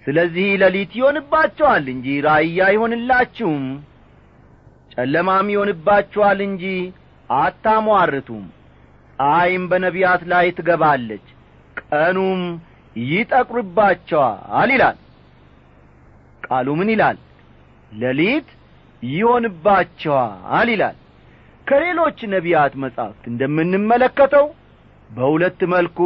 ስለዚህ 0.05 0.49
ሌሊት 0.63 0.93
ይሆንባቸዋል 0.99 1.85
እንጂ 1.93 2.07
ራእይ 2.27 2.57
አይሆንላችሁም። 2.67 3.65
ጨለማም 4.95 5.47
ይሆንባችኋል 5.55 6.39
እንጂ 6.47 6.65
አታሟርቱም። 7.31 8.45
ፀሐይም 9.19 9.65
በነቢያት 9.71 10.23
ላይ 10.33 10.47
ትገባለች 10.59 11.27
ቀኑም 11.83 12.43
ይጠቁርባቸዋል 12.97 14.71
ይላል። 14.75 14.99
ቃሉ 16.43 16.69
ምን 16.79 16.89
ይላል? 16.95 17.17
ሌሊት 17.93 18.49
ይሆንባቸዋል 19.03 20.69
ይላል። 20.75 20.97
ከሌሎች 21.67 22.19
ነቢያት 22.33 22.73
መጻሕፍት 22.83 23.25
እንደምንመለከተው 23.31 24.47
በሁለት 25.11 25.61
መልኩ 25.75 25.99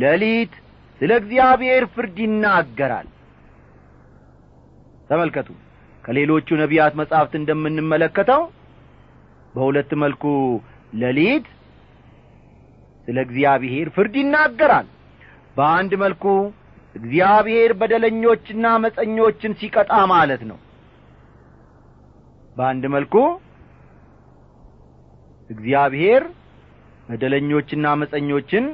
ሌሊት 0.00 0.54
ስለ 1.00 1.10
እግዚአብሔር 1.20 1.84
ፍርድ 1.94 2.16
ይናገራል። 2.24 3.08
ተመልከቱ 5.10 5.48
ከሌሎቹ 6.04 6.48
ነቢያት 6.60 6.94
መጻሕፍት 7.00 7.34
እንደምንመለከተው 7.38 8.42
በሁለት 9.54 9.90
መልኩ 10.02 10.24
ሌሊት 10.94 11.46
ስለ 13.08 13.16
እግዚአብሔር 13.26 13.88
ፍርድ 13.96 14.14
ይናገራል። 14.20 14.86
በአንድ 15.56 15.92
መልኩ 16.02 16.24
እግዚአብሔር 16.94 17.70
በደለኞችና 17.80 18.66
መፀኞችን 18.84 19.52
ሲቀጣ 19.60 19.92
ማለት 20.12 20.42
ነው። 20.50 20.58
በአንድ 22.56 22.84
መልኩ 22.94 23.14
እግዚአብሔር 25.50 26.22
በደለኞችና 27.08 27.86
መፀኞችን 28.02 28.64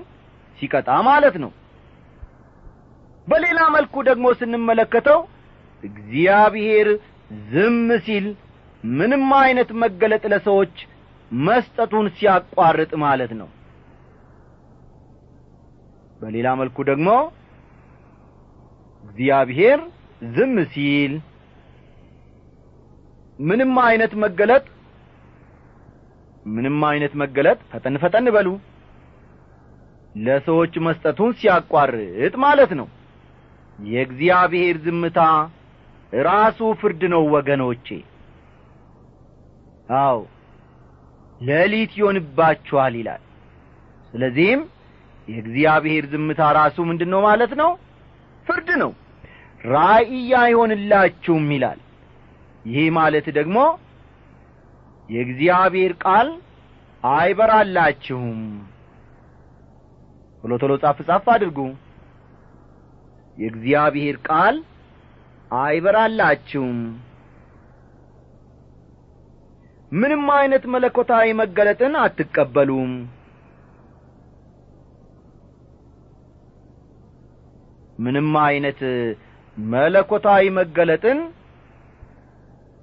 ሲቀጣ 0.59 0.91
ማለት 1.09 1.37
ነው 1.45 1.51
በሌላ 3.29 3.61
መልኩ 3.75 3.95
ደግሞ 4.09 4.27
ስንመለከተው 4.39 5.21
እግዚአብሔር 5.83 6.89
ዝም 7.51 7.77
ሲል 8.07 8.27
ምንም 8.85 9.25
አይነት 9.41 9.71
መገለጥ 9.83 10.23
ለሰዎች 10.33 10.75
መስጠቱን 11.31 12.07
ሲያቋርጥ 12.17 12.93
ማለት 13.05 13.33
ነው። 13.41 13.49
በሌላ 16.21 16.49
መልኩ 16.61 16.79
ደግሞ 16.91 17.11
እግዚአብሔር 19.05 19.81
ዝም 20.23 20.57
ሲል 20.73 21.13
ምንም 23.39 23.75
አይነት 23.85 24.13
መገለጥ 24.25 24.65
ምንም 26.47 26.79
አይነት 26.91 27.13
መገለጥ 27.23 27.59
ፈጠን 27.73 27.95
ፈጠን 28.03 28.27
በሉ 28.35 28.49
ለሰዎች 30.19 30.75
መስጠቱን 30.87 31.31
ሲያቋርጥ 31.41 32.35
ማለት 32.45 32.73
ነው 32.81 32.87
የእግዚአብሔር 33.87 34.77
ዝምታ 34.85 35.21
ራሱ 36.13 36.61
ፍርድ 36.81 37.03
ነው 37.13 37.23
ወገኖቼ። 37.35 37.87
አው 40.01 40.19
ሌሊት 41.41 41.93
ይሆንባችኋል 41.99 42.95
ይላል። 43.01 43.23
ስለዚህም 44.13 44.63
የእግዚአብሔር 45.29 46.05
ዝምታ 46.13 46.41
ራሱ 46.59 46.77
ምንድን 46.89 47.11
ነው 47.15 47.21
ማለት 47.29 47.53
ነው? 47.61 47.71
ፍርድ 48.47 48.69
ነው። 48.83 48.93
ራእይ 49.67 50.31
አይሆንላችሁም 50.41 51.47
ይላል። 51.55 51.81
ይህ 52.65 52.87
ማለት 52.99 53.27
ደግሞ 53.39 53.59
የእግዚአብሔር 55.09 55.93
ቃል 56.05 56.29
አይበራላችሁም 57.05 58.41
ቶሎ 60.45 60.53
ቶሎ 60.63 60.73
ጻፍ 60.83 60.99
ጻፍ 61.09 61.25
አድርጉ 61.35 61.59
የእግዚአብሔር 63.41 64.17
ቃል 64.29 64.57
አይበራላችሁም። 65.61 66.81
ምንም 69.93 70.25
አይነት 70.35 70.65
መለኮታዊ 70.73 71.29
መገለጥን 71.41 71.95
አትቀበሉም። 72.03 72.93
ምንም 77.99 78.29
አይነት 78.43 78.81
መለኮታዊ 79.57 80.45
መገለጥን 80.59 81.19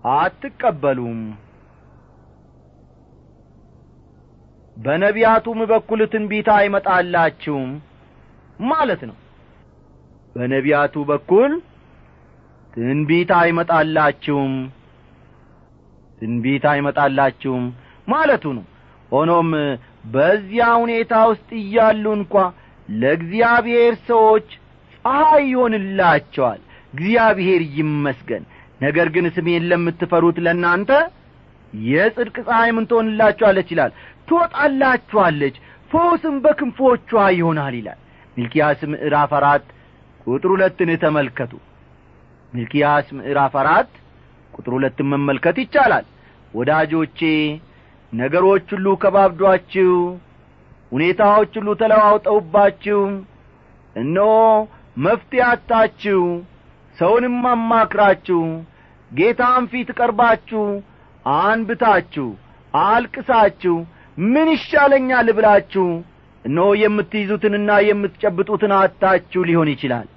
አትቀበሉም። 0.03 1.21
በነቢያቱም 4.77 5.59
በኩል 5.71 6.01
ትንቢት 6.11 6.49
አይመጣላችሁም 6.55 7.69
ማለት 8.67 9.01
ነው 9.09 9.15
በነቢያቱ 10.37 10.95
በኩል 11.09 11.51
ትንቢት 12.73 13.29
አይመጣላችሁም። 13.39 14.53
ትንቢት 16.21 16.65
አይመጣላችሁም 16.71 17.65
ማለቱ 18.07 18.45
ነው። 18.57 18.65
ሆኖም 19.11 19.49
በዚያ 20.13 20.65
ሁኔታ 20.81 21.13
ውስጥ 21.31 21.49
እያሉ 21.61 22.05
እንኳ 22.17 22.33
ለእግዚአብሔር 22.89 23.93
ሰዎች 24.09 24.47
ፀሐይ 25.05 25.43
ይሆንላቸዋል። 25.51 26.61
እግዚአብሔር 26.93 27.61
ይመስገን። 27.77 28.43
ነገር 28.81 29.07
ግን 29.15 29.25
ስሜን 29.35 29.63
ለምትፈሩት 29.69 30.37
ለእናንተ 30.45 30.91
የጽድቅ 31.73 32.35
ፀሐይ 32.47 32.71
ምን 32.75 32.85
ትሆንላችኋለች 32.91 33.69
ይላል። 33.73 33.91
ትወጣላችኋለች 34.29 35.55
ፈውስም 35.91 36.35
በክንፎቿ 36.43 37.09
ይሆናል 37.37 37.73
ይላል። 37.79 37.99
ሚልኪያስ 38.37 38.79
ምዕራፍ 38.91 39.31
አራት 39.39 39.65
ቁጥር 40.27 40.49
ሁለትን 40.53 40.89
ተመልከቱ። 41.03 41.51
ሚልኪያስ 42.53 43.07
ምዕራፍ 43.17 43.53
አራት 43.61 43.91
ቁጥር 44.53 44.71
ሁለትን 44.77 45.07
መመልከት 45.13 45.57
ይቻላል። 45.63 46.05
ወዳጆቼ 46.53 47.19
ነገሮች 48.13 48.67
ሁሉ 48.75 48.87
ከባብዷችሁ 49.01 49.93
ሁኔታዎች 50.91 51.53
ሁሉ 51.59 51.69
ተለዋውጠውባችሁ 51.81 52.99
እነሆ 53.95 54.31
መፍትሄ 54.97 55.41
አታችሁ 55.47 56.21
ሰውንም 56.97 57.39
አማክራችሁ 57.51 58.41
ጌታን 59.11 59.65
ፊት 59.71 59.89
ቀርባችሁ 59.97 60.63
አንብታችሁ 61.25 62.27
አልቅሳችሁ 62.73 63.75
ምን 64.17 64.47
ይሻለኛል 64.53 65.27
ብላችሁ 65.37 65.87
እነሆ 66.45 66.67
የምትይዙትንና 66.81 67.71
የምትጨብጡትን 67.87 68.73
አታችሁ 68.77 69.41
ሊሆን 69.49 69.69
ይችላል 69.73 70.07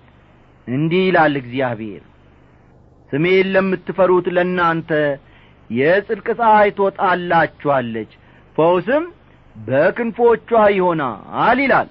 እንዲህ 0.69 1.03
ይላል 1.07 1.35
እግዚአብሔር 1.41 2.03
ስሜን 3.13 3.47
ለምትፈሩት 3.55 4.27
ለእናንተ 4.37 4.91
የጽድቅ 5.71 6.27
ፀሐይ 6.39 6.69
ትወጣላችኋለች 6.77 8.11
ፈውስም 8.57 9.05
በክንፎቿ 9.57 10.49
ይሆናል 10.77 11.59
ይላል። 11.61 11.89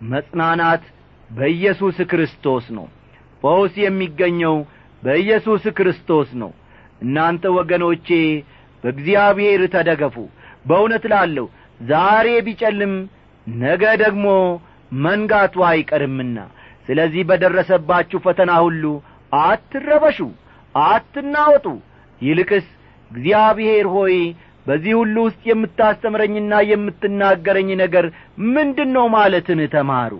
መጽናናት 0.00 0.84
በኢየሱስ 1.30 1.96
ክርስቶስ 2.10 2.66
ነው። 2.76 2.86
ፈውስ 3.42 3.74
የሚገኘው 3.82 4.56
በኢየሱስ 5.02 5.64
ክርስቶስ 5.78 6.28
ነው። 6.42 6.50
እናንተ 7.02 7.44
ወገኖቼ 7.56 8.08
በእግዚአብሔር 8.84 9.62
ተደገፉ። 9.74 10.16
በእውነት 10.64 11.04
ላለሁ 11.12 11.46
ዛሬ 11.80 12.28
ቢጨልም 12.46 12.94
ነገ 13.46 13.82
ደግሞ 14.02 14.26
መንጋቱ 14.92 15.54
አይቀርምና 15.68 16.36
ስለዚህ 16.88 17.22
በደረሰባችሁ 17.28 18.18
ፈተና 18.26 18.52
ሁሉ 18.64 18.84
አትረበሹ 19.32 20.18
አትናወጡ። 20.74 21.66
ይልቅስ 22.20 22.66
እግዚአብሔር 23.10 23.86
ሆይ 23.94 24.14
በዚህ 24.66 24.94
ሁሉ 25.00 25.16
ውስጥ 25.26 25.42
የምታስተምረኝና 25.48 26.54
የምትናገረኝ 26.70 27.68
ነገር 27.82 28.06
ምንድን 28.54 28.90
ነው 28.96 29.06
ማለትን 29.14 29.60
ተማሩ። 29.74 30.12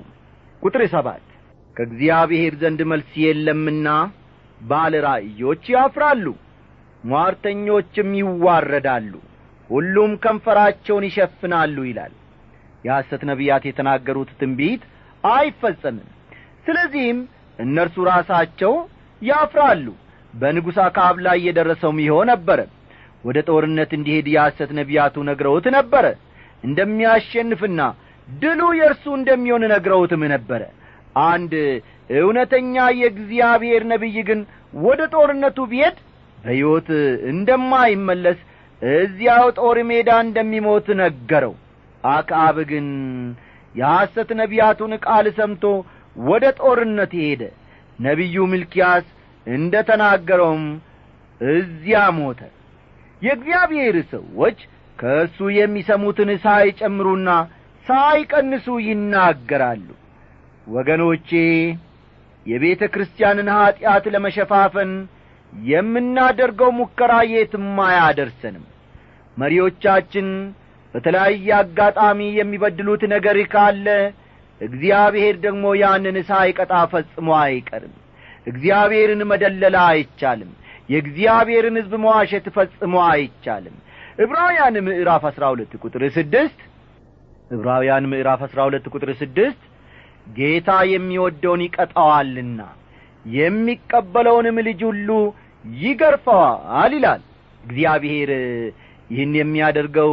ቁጥር 0.62 0.82
ሰባት 0.94 1.24
ከእግዚአብሔር 1.76 2.52
ዘንድ 2.62 2.80
መልስ 2.92 3.10
የለምና 3.24 3.88
ባለ 4.60 4.94
ራእዮች 5.04 5.64
ያፍራሉ 5.74 6.24
ሟርተኞችም 7.04 8.08
ይዋረዳሉ 8.20 9.12
ሁሉም 9.70 10.12
ከንፈራቸውን 10.22 11.04
ይሸፍናሉ 11.08 11.76
ይላል። 11.88 12.14
የሐሰት 12.84 13.22
ነቢያት 13.30 13.64
የተናገሩት 13.68 14.30
ትንቢት 14.40 14.82
አይፈጸምም 15.24 16.08
ስለዚህም 16.68 17.18
እነርሱ 17.58 17.96
ራሳቸው 18.10 18.74
ያፍራሉ። 19.22 19.86
በንጉሥ 20.34 20.76
አካብ 20.84 21.16
ላይ 21.26 21.38
የደረሰውም 21.46 21.98
ይኸው 22.02 22.20
ነበረ። 22.30 22.60
ወደ 23.24 23.38
ጦርነት 23.48 23.90
እንዲሄድ 23.96 24.26
የሐሰት 24.32 24.70
ነቢያቱ 24.78 25.16
ነግረውት 25.28 25.66
ነበረ። 25.76 26.04
እንደሚያሸንፍና 26.68 27.80
ድሉ 28.28 28.60
የእርሱ 28.78 29.04
እንደሚሆን 29.18 29.62
ነግረውትም 29.72 30.22
ነበረ። 30.32 30.62
አንድ 31.26 31.52
እውነተኛ 32.18 32.74
የእግዚአብሔር 32.98 33.82
ነቢይ 33.92 34.16
ግን 34.28 34.40
ወደ 34.82 35.00
ጦርነቱ 35.14 35.58
ቢሄድ 35.70 35.96
በሕይወት 36.38 36.88
እንደማይመለስ 37.32 38.38
እዚያው 38.82 39.46
ጦር 39.58 39.78
ሜዳ 39.90 40.10
እንደሚሞት 40.26 40.88
ነገረው። 41.00 41.54
አክዓብ 42.04 42.56
ግን 42.70 42.86
የሐሰት 43.74 44.30
ነቢያቱን 44.40 44.92
ቃል 45.04 45.26
ሰምቶ 45.38 45.64
ወደ 46.26 46.44
ጦርነት 46.60 47.12
ሄደ 47.22 47.42
ነቢዩ 47.98 48.44
ሚልኪያስ 48.52 49.06
እንደ 49.46 49.74
ተናገረውም 49.88 50.64
እዚያ 51.40 52.00
ሞተ። 52.16 52.40
የእግዚአብሔር 53.22 53.96
ሰዎች 54.12 54.58
ከእሱ 54.98 55.38
የሚሰሙትን 55.56 56.30
ሳይጨምሩና 56.44 57.28
ሳይቀንሱ 57.86 58.66
ይናገራሉ። 58.86 59.88
ወገኖቼ 60.66 61.28
የቤተ 62.46 62.82
ክርስቲያንን 62.94 63.48
ኀጢአት 63.54 64.04
ለመሸፋፈን 64.14 64.92
የምናደርገው 65.52 66.70
ሙከራ 66.78 67.12
የትም 67.32 67.68
አያደርሰንም። 67.86 68.64
መሪዎቻችን 69.36 70.28
በተለያየ 70.94 71.48
አጋጣሚ 71.58 72.20
የሚበድሉት 72.38 73.02
ነገር 73.14 73.38
ካለ 73.52 73.86
እግዚአብሔር 74.60 75.34
ደግሞ 75.44 75.64
ያንን 75.80 76.16
ሳይቀጣ 76.28 76.72
ፈጽሞ 76.92 77.28
አይቀርም። 77.42 77.94
እግዚአብሔርን 78.46 79.22
መደለላ 79.30 79.76
አይቻልም። 79.90 80.50
የእግዚአብሔርን 80.88 81.76
ሕዝብ 81.80 81.94
መዋሸት 82.02 82.46
ፈጽሞ 82.56 82.94
አይቻልም። 83.08 83.76
ዕብራውያን 84.18 84.76
ምዕራፍ 84.86 85.24
አሥራ 85.30 85.44
ሁለት 85.52 85.72
ቁጥር 85.82 86.02
ስድስት 86.16 86.60
ዕብራውያን 87.50 88.06
ምዕራፍ 88.12 88.40
አሥራ 88.46 88.58
ሁለት 88.68 88.86
ቁጥር 88.92 89.10
ስድስት 89.20 89.60
ጌታ 90.36 90.70
የሚወደውን 90.90 91.62
ይቀጣዋልና 91.66 92.60
የሚቀበለውንም 93.24 94.58
ልጅ 94.66 94.80
ሁሉ 94.88 95.08
ይገርፈዋል 95.64 96.92
ይላል። 96.98 97.22
እግዚአብሔር 97.64 98.30
ይህን 99.10 99.32
የሚያደርገው 99.38 100.12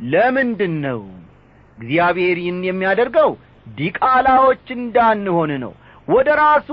ለምንድን 0.00 0.74
ነው? 0.84 1.00
እግዚአብሔር 1.78 2.36
ይህን 2.42 2.60
የሚያደርገው 2.68 3.30
ዲቃላዎች 3.66 4.66
እንዳንሆን 4.76 5.52
ነው። 5.64 5.72
ወደ 6.08 6.28
ራሱ 6.40 6.68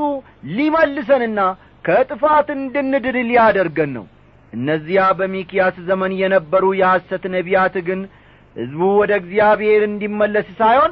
ሊመልሰንና 0.57 1.39
ከጥፋት 1.85 2.47
እንድንድን 2.57 3.17
ሊያደርገን 3.29 3.91
ነው። 3.97 4.05
እነዚያ 4.53 5.03
በሚኪያስ 5.19 5.75
ዘመን 5.87 6.11
የነበሩ 6.19 6.65
የሐሰት 6.79 7.23
ነቢያት 7.35 7.75
ግን 7.87 8.01
ሕዝቡ 8.55 8.81
ወደ 8.99 9.11
እግዚአብሔር 9.21 9.81
እንዲመለስ 9.87 10.47
ሳይሆን 10.59 10.91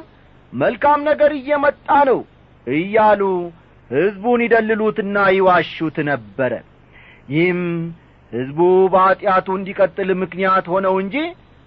መልካም 0.52 1.00
ነገር 1.08 1.30
እየመጣ 1.36 1.88
ነው 2.08 2.18
እያሉ 2.66 3.22
ሕዝቡን 3.90 4.40
ይደልሉትና 4.44 5.16
ይዋሹት 5.36 5.96
ነበረ። 6.10 6.52
ይህም 7.28 7.62
ሕዝቡ 8.32 8.58
በኀጢአቱ 8.92 9.48
እንዲቀጥል 9.58 10.10
ምክንያት 10.22 10.66
ሆነው 10.72 10.94
እንጂ 11.02 11.16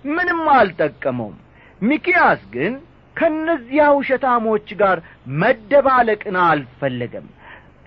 ምንም 0.06 0.42
አልጠቀመውም። 0.56 1.36
ሚኪያስ 1.82 2.42
ግን 2.54 2.74
ከእነዚያ 3.16 3.84
ውሸታሞች 3.98 4.68
ጋር 4.82 4.98
መደባለቅን 5.42 6.38
አልፈለገም። 6.46 7.28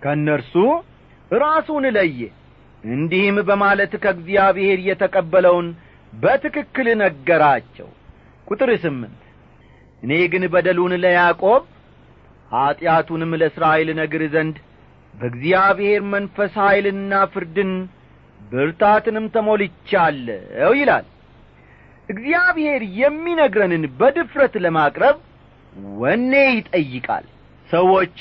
ከእነርሱ 0.02 0.54
ራሱን 1.30 1.84
ለየ። 1.96 2.20
እንዲህም 2.84 3.38
በማለት 3.48 3.92
ከእግዚአብሔር 4.02 4.78
የተቀበለውን 4.88 5.68
በትክክል 6.12 6.86
ነገራቸው። 7.02 7.88
ቁጥር 8.46 8.70
ስምንት። 8.84 9.22
እኔ 10.02 10.12
ግን 10.32 10.44
በደሉን 10.52 10.92
ለያዕቆብ 11.02 11.62
ኀጢአቱንም 12.50 13.32
ለእስራኤል 13.40 13.88
ነግር 13.98 14.22
ዘንድ 14.34 14.56
በእግዚአብሔር 15.14 16.02
መንፈስ 16.12 16.52
ኀይልና 16.60 17.12
ፍርድን 17.32 17.72
ብርታትንም 18.40 19.26
ተሞልቻለሁ 19.34 20.70
ይላል 20.78 21.06
እግዚአብሔር 22.08 22.82
የሚነግረንን 23.00 23.84
በድፍረት 23.98 24.54
ለማቅረብ 24.64 25.16
ወኔ 25.98 26.32
ይጠይቃል። 26.54 27.26
ሰዎች 27.70 28.18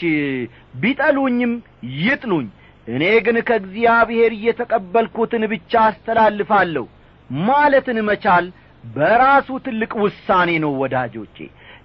ቢጠሉኝም 0.81 1.53
ይጥሉኝ 2.01 2.47
እኔ 2.87 3.03
ግን 3.25 3.37
ከእግዚአብሔር 3.47 4.31
እየተቀበልኩትን 4.35 5.43
ብቻ 5.53 5.71
አስተላልፋለሁ 5.89 6.85
ማለትን 7.29 7.97
መቻል 8.09 8.45
በራሱ 8.83 9.49
ትልቅ 9.65 9.91
ውሳኔ 10.03 10.49
ነው 10.63 10.71
ወዳጆቼ። 10.81 11.37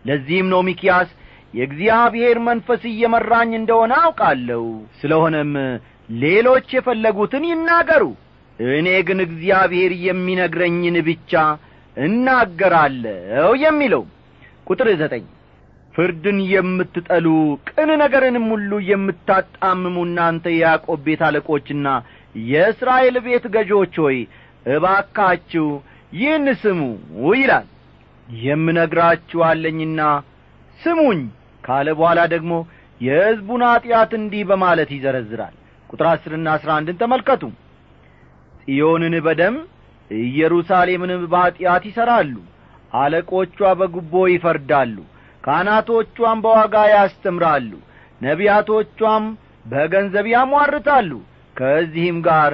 ለዚህም 0.07 0.49
ነው 0.53 0.61
ሚኪያስ 0.69 1.09
የእግዚአብሔር 1.55 2.37
መንፈስ 2.47 2.83
እየመራኝ 2.91 3.51
እንደሆነ 3.57 3.93
አውቃለሁ። 4.03 4.63
ስለሆነም 5.01 5.53
ሌሎች 6.19 6.69
የፈለጉትን 6.77 7.45
ይናገሩ 7.51 8.05
እኔ 8.59 8.89
ግን 9.09 9.21
እግዚአብሔር 9.27 9.93
የሚነግረኝን 10.07 10.97
ብቻ 11.09 11.33
እናገራለሁ 11.97 13.49
የሚለው። 13.63 14.03
ቁጥር 14.67 14.89
ዘጠኝ 15.01 15.25
ፍርድን 15.95 16.39
የምትጠሉ 16.53 17.27
ቅን 17.69 17.91
ነገርንም 18.03 18.47
ሁሉ 18.53 18.73
የምታጣምሙ 18.91 19.97
እናንተ 20.07 20.45
የያዕቆብ 20.53 21.01
ቤት 21.07 21.23
አለቆችና 21.27 21.89
የእስራኤል 22.45 23.17
ቤት 23.27 23.45
ገዦች 23.55 23.97
ሆይ 24.05 24.19
እባካችሁ 24.67 25.67
ይህን 26.13 26.47
ስሙ 26.63 26.81
ይላል። 27.35 27.67
የምነግራችሁ 28.29 29.41
አለኝና 29.49 30.01
ስሙኝ 30.81 31.21
ካለ 31.65 31.89
በኋላ 31.99 32.21
ደግሞ 32.35 32.53
የሕዝቡን 33.01 33.63
ኀጢአት 33.69 34.13
እንዲህ 34.19 34.43
በማለት 34.51 34.91
ይዘረዝራል። 34.97 35.55
ቁጥር 35.91 36.07
አስርና 36.11 36.49
አስራ 36.57 36.71
አንድን 36.79 36.99
ተመልከቱ። 37.03 37.43
ጽዮንን 38.63 39.15
በደም 39.27 39.55
ኢየሩሳሌምንም 40.23 41.23
በኀጢአት 41.33 41.85
ይሠራሉ። 41.89 42.35
አለቆቿ 42.93 43.59
በጉቦ 43.81 44.15
ይፈርዳሉ። 44.33 44.97
ካህናቶቿም 45.45 46.39
በዋጋ 46.45 46.75
ያስተምራሉ። 46.93 47.71
ነቢያቶቿም 48.21 49.25
በገንዘብ 49.67 50.27
ያሟርታሉ። 50.33 51.11
ከዚህም 51.57 52.19
ጋር 52.27 52.53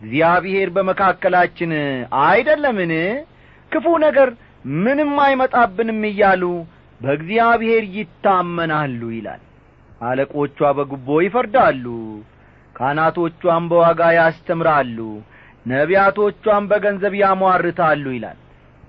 እግዚአብሔር 0.00 0.68
በመካከላችን 0.76 1.70
አይደለምን? 2.24 2.92
ክፉ 3.72 3.86
ነገር 4.04 4.28
ምንም 4.78 5.12
አይመጣብንም 5.24 6.02
እያሉ 6.10 6.42
በእግዚአብሔር 7.00 7.84
ይታመናሉ 7.96 9.00
ይላል። 9.16 9.42
አለቆቿ 10.00 10.58
በጉቦ 10.78 11.08
ይፈርዳሉ። 11.24 11.86
ካህናቶቿም 12.76 13.64
በዋጋ 13.70 14.00
ያስተምራሉ 14.18 14.98
ነቢያቶቿም 15.66 16.64
በገንዘብ 16.70 17.14
ያሟርታሉ 17.20 18.04
ይላል። 18.16 18.38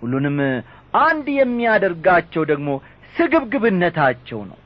ሁሉንም 0.01 0.37
አንድ 1.01 1.27
የሚያደርጋቸው 1.37 2.43
ደግሞ 2.51 2.69
ስግብግብነታቸው 3.15 4.39
ነው። 4.49 4.57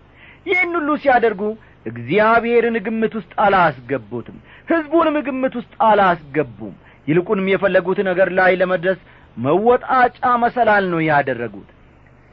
ይህን 0.46 0.72
ሁሉ 0.78 0.90
ሲያደርጉ 1.02 1.42
እግዚአብሔርን 1.86 2.78
ግምት 2.86 3.14
ውስጥ 3.20 3.34
አላስገቡትም 3.46 4.38
ሕዝቡንም 4.68 5.16
ግምት 5.28 5.54
ውስጥ 5.60 5.74
አላስገቡም። 5.88 6.76
ይልቁንም 7.08 7.48
የፈለጉት 7.52 8.00
ነገር 8.10 8.30
ላይ 8.40 8.52
ለመድረስ 8.62 9.00
መወጣጫ 9.38 10.22
መሰላል 10.44 10.86
ነው 10.94 11.02
ያደረጉት። 11.08 11.70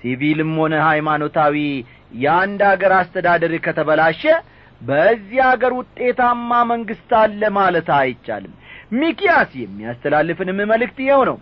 ሲቪልም 0.00 0.52
ሆነ 0.58 0.74
ሃይማኖታዊ 0.88 1.56
የአንድ 2.16 2.60
አገር 2.70 2.92
አስተዳደር 2.98 3.52
ከተበላሸ 3.64 4.22
በዚህ 4.80 5.40
አገር 5.50 5.72
ውጤታማ 5.78 6.50
መንግሥት 6.70 7.12
አለ 7.20 7.42
ማለት 7.56 7.88
አይቻልም 7.98 8.54
ሚኪያስ 8.92 9.50
የሚያስተላልፍንም 9.60 10.58
መልእክት 10.72 10.98
ይኸው 11.04 11.22
ነው። 11.30 11.36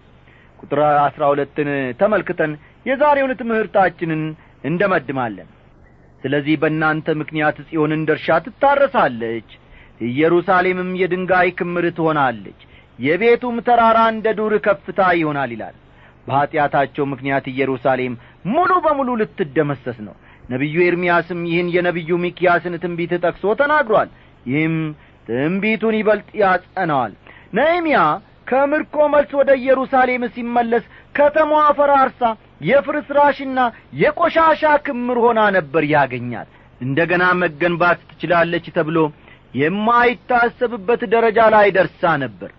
ቁጥር 0.58 0.80
አሥራ 1.00 1.22
ሁለትን 1.32 1.68
ተመልክተን 2.00 2.52
የዛሬውን 2.86 3.32
ትምህርታችንን 3.40 4.22
እንደመድማለን። 4.64 5.48
ስለዚህ 6.24 6.54
በእናንተ 6.62 7.06
ምክንያት 7.20 7.56
ጽዮን 7.66 7.92
እንደ 7.96 8.10
ትታረሳለች 8.46 9.48
ኢየሩሳሌምም 10.08 10.90
የድንጋይ 11.00 11.48
ክምር 11.58 11.84
ትሆናለች 11.98 12.60
የቤቱም 12.98 13.56
ተራራ 13.66 13.98
እንደ 14.12 14.26
ዱር 14.38 14.54
ከፍታ 14.66 15.00
ይሆናል 15.20 15.50
ይላል። 15.54 15.76
በኀጢአታቸው 16.26 17.04
ምክንያት 17.12 17.44
ኢየሩሳሌም 17.52 18.14
ሙሉ 18.52 18.72
በሙሉ 18.84 19.10
ልትደመሰስ 19.20 19.98
ነው። 20.06 20.14
ነቢዩ 20.44 20.76
ኤርምያስም 20.86 21.40
ይህን 21.50 21.68
የነቢዩ 21.74 22.16
ሚኪያስን 22.24 22.74
ትንቢት 22.82 23.12
ጠቅሶ 23.24 23.52
ተናግሯል። 23.60 24.08
ይህም 24.46 24.76
ትንቢቱን 25.28 25.94
ይበልጥ 25.98 26.28
ያጸነዋል 26.42 27.12
ነህምያ 27.54 27.98
ከምርኮ 28.48 28.96
መልስ 29.12 29.30
ወደ 29.38 29.50
ኢየሩሳሌም 29.60 30.24
ሲመለስ 30.34 30.84
ከተማዋ 31.14 31.64
ፈራርሳ 31.78 32.22
የፍርስራሽና 32.68 33.58
የቆሻሻ 34.00 34.62
ክምር 34.86 35.18
ሆና 35.24 35.40
ነበር 35.56 35.84
ያገኛት። 35.94 36.48
እንደ 36.80 37.00
ገና 37.10 37.24
መገንባት 37.42 37.98
ትችላለች 38.10 38.66
ተብሎ 38.76 38.98
የማይታሰብበት 39.60 41.02
ደረጃ 41.12 41.40
ላይ 41.54 41.66
ደርሳ 41.76 42.12
ነበር። 42.22 42.50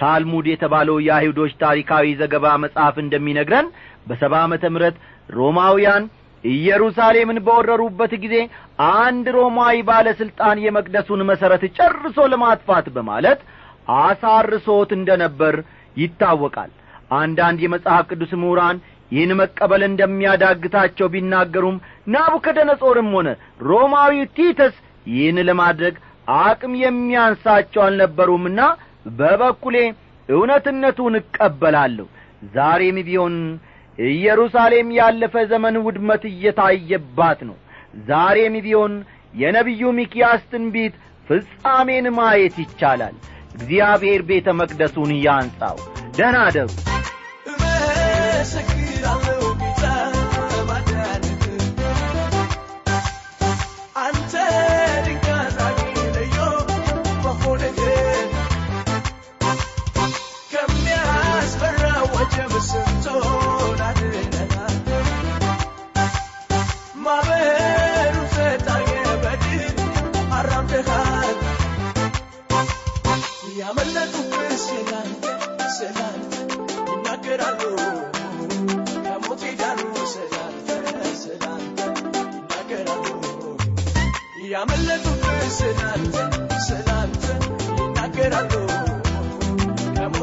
ታልሙድ 0.00 0.46
የተባለው 0.50 0.96
የአይሁዶች 1.06 1.52
ታሪካዊ 1.62 2.06
ዘገባ 2.20 2.46
መጽሐፍ 2.64 2.96
እንደሚነግረን 3.02 3.66
በሰባ 4.08 4.34
ዓመተ 4.44 4.64
ምረት 4.74 4.96
ሮማውያን 5.30 6.04
ኢየሩሳሌምን 6.44 7.38
በወረሩበት 7.44 8.12
ጊዜ 8.24 8.36
አንድ 8.96 9.26
ሮማዊ 9.36 9.76
ባለሥልጣን 9.90 10.56
የመቅደሱን 10.64 11.20
መሠረት 11.30 11.62
ጨርሶ 11.76 12.26
ለማጥፋት 12.32 12.88
በማለት 12.96 13.40
አሳርሶት 13.98 14.90
እንደ 14.96 15.10
ነበር 15.22 15.54
ይታወቃል። 15.96 16.70
አንዳንድ 17.18 17.58
የመጽሐፍ 17.64 18.04
ቅዱስ 18.10 18.32
ምሁራን 18.40 18.76
ይህን 19.10 19.32
መቀበል 19.40 19.82
እንደሚያዳግታቸው 19.88 21.06
ቢናገሩም 21.12 21.76
ናቡከደነጾርም 22.14 23.10
ሆነ 23.16 23.28
ሮማዊ 23.68 24.14
ቲተስ 24.36 24.74
ይህን 25.06 25.38
ለማድረግ 25.48 25.94
አቅም 26.40 26.72
የሚያንሳቸው 26.82 27.82
አልነበሩምና 27.86 28.60
በበኩሌ 29.18 29.76
እውነትነቱን 30.28 31.14
እቀበላለሁ። 31.20 32.06
ዛሬም 32.54 32.98
ቢሆን 33.08 33.34
ኢየሩሳሌም 33.98 34.88
ያለፈ 34.98 35.34
ዘመን 35.50 35.76
ውድመት 35.84 36.22
እየታየባት 36.30 37.40
ነው። 37.48 37.56
ዛሬም 38.08 38.54
ቢሆን 38.64 38.94
የነቢዩ 39.34 39.82
ሚኪያስ 39.98 40.42
ትንቢት 40.52 40.94
ፍጻሜን 41.28 42.06
ማየት 42.16 42.56
ይቻላል 42.62 43.14
እግዚአብሔር 43.54 44.22
ቤተ 44.30 44.48
መቅደሱን 44.60 45.12
ያንጻው 45.26 45.78
ደህና 46.18 46.38
ደሩ 46.56 46.68